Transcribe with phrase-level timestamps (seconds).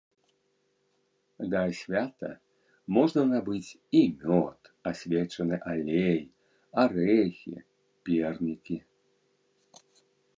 [1.51, 2.29] Да свята
[2.95, 4.59] можна набыць і мёд,
[4.91, 6.19] асвечаны алей,
[6.85, 7.55] арэхі,
[8.09, 8.77] пернікі.